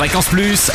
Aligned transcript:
Fréquence 0.00 0.28
Plus. 0.28 0.70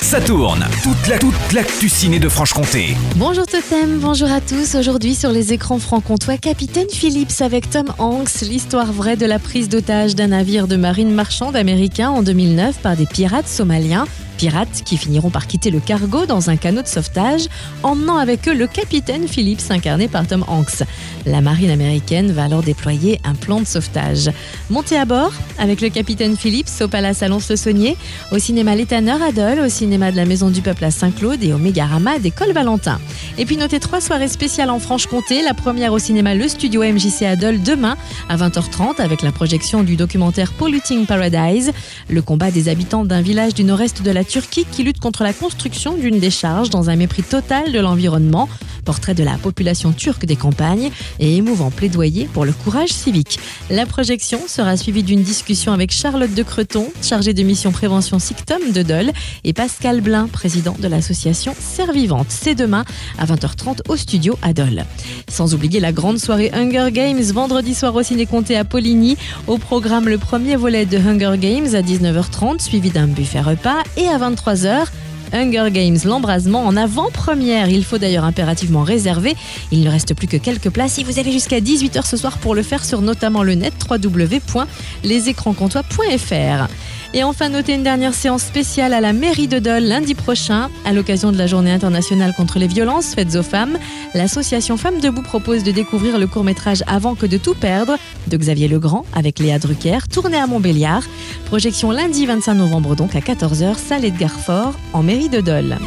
Ça 0.00 0.20
tourne. 0.20 0.64
Toute 0.84 1.08
la 1.08 1.18
toute 1.18 1.52
l'actu 1.52 1.88
de 2.20 2.28
Franche-Comté. 2.28 2.96
Bonjour 3.16 3.44
Totem, 3.44 3.98
bonjour 3.98 4.30
à 4.30 4.40
tous. 4.40 4.76
Aujourd'hui 4.76 5.16
sur 5.16 5.32
les 5.32 5.52
écrans 5.52 5.80
franc-comtois, 5.80 6.36
Capitaine 6.38 6.88
Phillips 6.88 7.40
avec 7.40 7.68
Tom 7.68 7.86
Hanks, 7.98 8.42
l'histoire 8.42 8.92
vraie 8.92 9.16
de 9.16 9.26
la 9.26 9.40
prise 9.40 9.68
d'otage 9.68 10.14
d'un 10.14 10.28
navire 10.28 10.68
de 10.68 10.76
marine 10.76 11.10
marchande 11.10 11.56
américain 11.56 12.10
en 12.10 12.22
2009 12.22 12.76
par 12.78 12.94
des 12.94 13.06
pirates 13.06 13.48
somaliens 13.48 14.06
pirates 14.36 14.82
qui 14.84 14.96
finiront 14.96 15.30
par 15.30 15.46
quitter 15.46 15.70
le 15.70 15.80
cargo 15.80 16.26
dans 16.26 16.50
un 16.50 16.56
canot 16.56 16.82
de 16.82 16.86
sauvetage, 16.86 17.46
emmenant 17.82 18.18
avec 18.18 18.48
eux 18.48 18.54
le 18.54 18.66
capitaine 18.66 19.26
Phillips 19.26 19.70
incarné 19.70 20.08
par 20.08 20.26
Tom 20.26 20.44
Hanks. 20.46 20.84
La 21.24 21.40
marine 21.40 21.70
américaine 21.70 22.30
va 22.32 22.44
alors 22.44 22.62
déployer 22.62 23.20
un 23.24 23.34
plan 23.34 23.60
de 23.60 23.66
sauvetage. 23.66 24.30
Montez 24.70 24.96
à 24.96 25.04
bord 25.04 25.32
avec 25.58 25.80
le 25.80 25.88
capitaine 25.88 26.36
Phillips 26.36 26.70
au 26.80 26.88
Palace 26.88 27.22
Alonce-le-Saunier, 27.22 27.96
au 28.30 28.38
cinéma 28.38 28.76
L'Étanneur 28.76 29.22
à 29.22 29.32
Dole, 29.32 29.60
au 29.60 29.68
cinéma 29.68 30.12
de 30.12 30.16
la 30.16 30.24
Maison 30.24 30.50
du 30.50 30.60
Peuple 30.60 30.84
à 30.84 30.90
Saint-Claude 30.90 31.42
et 31.42 31.52
au 31.52 31.58
Mégarama 31.58 32.18
d'École 32.18 32.52
Valentin. 32.52 33.00
Et 33.38 33.44
puis 33.44 33.56
notez 33.56 33.80
trois 33.80 34.00
soirées 34.00 34.28
spéciales 34.28 34.70
en 34.70 34.78
Franche-Comté. 34.78 35.42
La 35.42 35.54
première 35.54 35.92
au 35.92 35.98
cinéma 35.98 36.34
Le 36.34 36.48
Studio 36.48 36.82
MJC 36.82 37.22
à 37.22 37.36
Dole 37.36 37.62
demain 37.62 37.96
à 38.28 38.36
20h30 38.36 39.00
avec 39.00 39.22
la 39.22 39.32
projection 39.32 39.82
du 39.82 39.96
documentaire 39.96 40.52
Polluting 40.52 41.06
Paradise, 41.06 41.72
le 42.08 42.22
combat 42.22 42.50
des 42.50 42.68
habitants 42.68 43.04
d'un 43.04 43.22
village 43.22 43.54
du 43.54 43.64
nord-est 43.64 44.02
de 44.02 44.10
la 44.10 44.24
Turquie 44.26 44.66
qui 44.70 44.82
lutte 44.82 45.00
contre 45.00 45.22
la 45.22 45.32
construction 45.32 45.96
d'une 45.96 46.18
décharge 46.18 46.70
dans 46.70 46.90
un 46.90 46.96
mépris 46.96 47.22
total 47.22 47.72
de 47.72 47.78
l'environnement. 47.78 48.48
Portrait 48.84 49.14
de 49.14 49.24
la 49.24 49.36
population 49.36 49.92
turque 49.92 50.26
des 50.26 50.36
campagnes 50.36 50.90
et 51.18 51.36
émouvant 51.36 51.72
plaidoyer 51.72 52.28
pour 52.32 52.44
le 52.44 52.52
courage 52.52 52.90
civique. 52.90 53.40
La 53.68 53.84
projection 53.84 54.38
sera 54.46 54.76
suivie 54.76 55.02
d'une 55.02 55.22
discussion 55.22 55.72
avec 55.72 55.90
Charlotte 55.90 56.32
de 56.32 56.42
Creton, 56.44 56.86
chargée 57.02 57.34
de 57.34 57.42
mission 57.42 57.72
prévention 57.72 58.20
SICTOM 58.20 58.70
de 58.72 58.82
Dole, 58.82 59.10
et 59.42 59.52
Pascal 59.52 60.00
Blin, 60.02 60.28
président 60.28 60.76
de 60.78 60.86
l'association 60.86 61.52
Servivante. 61.58 62.28
C'est 62.28 62.54
demain 62.54 62.84
à 63.18 63.26
20h30 63.26 63.80
au 63.88 63.96
studio 63.96 64.38
à 64.40 64.52
Dole. 64.52 64.84
Sans 65.28 65.52
oublier 65.52 65.80
la 65.80 65.90
grande 65.90 66.18
soirée 66.18 66.52
Hunger 66.54 66.90
Games 66.92 67.20
vendredi 67.20 67.74
soir 67.74 67.92
au 67.96 68.04
Ciné 68.04 68.24
Comté 68.26 68.56
à 68.56 68.64
Poligny. 68.64 69.16
Au 69.48 69.58
programme 69.58 70.08
le 70.08 70.18
premier 70.18 70.54
volet 70.54 70.86
de 70.86 70.96
Hunger 70.96 71.38
Games 71.38 71.74
à 71.74 71.82
19h30 71.82 72.60
suivi 72.60 72.90
d'un 72.90 73.08
buffet 73.08 73.40
repas 73.40 73.82
et 73.96 74.06
à 74.06 74.15
23h 74.18 74.86
Hunger 75.32 75.70
Games, 75.70 75.98
l'embrasement 76.04 76.64
en 76.64 76.76
avant-première. 76.76 77.68
Il 77.68 77.84
faut 77.84 77.98
d'ailleurs 77.98 78.24
impérativement 78.24 78.82
réserver. 78.82 79.34
Il 79.72 79.82
ne 79.82 79.90
reste 79.90 80.14
plus 80.14 80.28
que 80.28 80.36
quelques 80.36 80.70
places 80.70 80.98
et 80.98 81.04
vous 81.04 81.18
avez 81.18 81.32
jusqu'à 81.32 81.60
18h 81.60 82.06
ce 82.06 82.16
soir 82.16 82.38
pour 82.38 82.54
le 82.54 82.62
faire 82.62 82.84
sur 82.84 83.02
notamment 83.02 83.42
le 83.42 83.54
net 83.54 83.74
www.lesécranscomtois.fr. 83.90 86.68
Et 87.14 87.24
enfin, 87.24 87.48
notez 87.48 87.74
une 87.74 87.82
dernière 87.82 88.14
séance 88.14 88.42
spéciale 88.42 88.92
à 88.92 89.00
la 89.00 89.12
mairie 89.12 89.48
de 89.48 89.58
Dole 89.58 89.84
lundi 89.84 90.14
prochain. 90.14 90.70
À 90.84 90.92
l'occasion 90.92 91.32
de 91.32 91.38
la 91.38 91.46
journée 91.46 91.70
internationale 91.70 92.34
contre 92.36 92.58
les 92.58 92.66
violences 92.66 93.14
faites 93.14 93.36
aux 93.36 93.42
femmes, 93.42 93.78
l'association 94.14 94.76
Femmes 94.76 95.00
Debout 95.00 95.22
propose 95.22 95.62
de 95.62 95.70
découvrir 95.70 96.18
le 96.18 96.26
court-métrage 96.26 96.82
Avant 96.86 97.14
que 97.14 97.26
de 97.26 97.36
tout 97.38 97.54
perdre 97.54 97.96
de 98.26 98.36
Xavier 98.36 98.68
Legrand 98.68 99.04
avec 99.14 99.38
Léa 99.38 99.58
Drucker, 99.58 99.98
tourné 100.12 100.36
à 100.36 100.46
Montbéliard. 100.46 101.02
Projection 101.46 101.90
lundi 101.90 102.26
25 102.26 102.54
novembre 102.54 102.96
donc 102.96 103.14
à 103.14 103.20
14h, 103.20 103.76
salle 103.76 104.04
Edgar 104.04 104.32
Fort 104.32 104.74
en 104.92 105.02
mairie 105.02 105.28
de 105.28 105.40
Dole. 105.40 105.78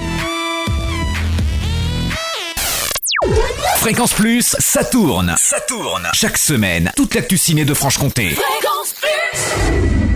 Fréquence 3.77 4.13
Plus, 4.13 4.55
ça 4.59 4.83
tourne. 4.83 5.35
Ça 5.37 5.59
tourne. 5.61 6.09
Chaque 6.13 6.37
semaine, 6.37 6.91
toute 6.95 7.15
l'actu 7.15 7.37
ciné 7.37 7.65
de 7.65 7.73
Franche-Comté. 7.73 8.31
Fréquence 8.31 8.93
Plus 8.99 10.08